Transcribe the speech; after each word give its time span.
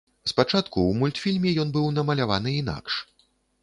Спачатку 0.29 0.71
ў 0.85 0.93
мультфільме 1.03 1.55
ён 1.67 1.77
быў 1.79 1.87
намаляваны 2.01 2.59
інакш. 2.65 2.93